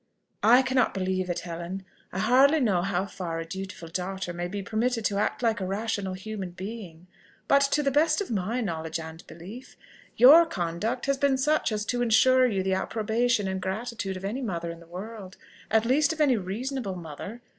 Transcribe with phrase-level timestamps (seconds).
[0.41, 1.85] "I cannot believe it, Helen.
[2.11, 5.65] I hardly know how far a dutiful daughter may be permitted to act like a
[5.67, 7.05] rational human being;
[7.47, 9.77] but to the best of my knowledge and belief,
[10.17, 14.41] your conduct has been such as to ensure you the approbation and gratitude of any
[14.41, 15.37] mother in the world
[15.69, 17.41] at least of any reasonable mother.